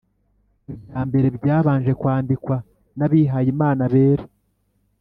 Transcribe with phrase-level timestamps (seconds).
[0.73, 2.55] ibya mbere byabanje kwandikwa
[2.97, 4.25] n’abihayimana bera,